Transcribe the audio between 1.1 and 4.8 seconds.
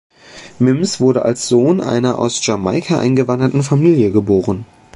als Sohn einer aus Jamaika eingewanderten Familie geboren.